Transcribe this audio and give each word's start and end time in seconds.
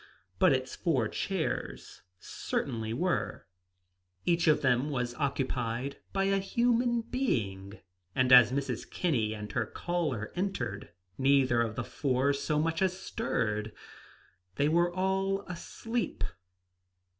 But 0.39 0.51
its 0.51 0.75
four 0.75 1.07
chairs 1.07 2.01
certainly 2.17 2.91
were. 2.91 3.45
Each 4.25 4.47
of 4.47 4.63
them 4.63 4.89
was 4.89 5.13
occupied 5.13 5.97
by 6.11 6.23
a 6.23 6.39
human 6.39 7.01
being; 7.01 7.81
and 8.15 8.33
as 8.33 8.51
Mrs. 8.51 8.89
Kinney 8.89 9.35
and 9.35 9.51
her 9.51 9.67
caller 9.67 10.33
entered, 10.35 10.89
neither 11.19 11.61
of 11.61 11.75
the 11.75 11.83
four 11.83 12.33
so 12.33 12.57
much 12.57 12.81
as 12.81 12.99
stirred. 12.99 13.73
They 14.55 14.67
were 14.67 14.91
all 14.91 15.41
asleep. 15.41 16.23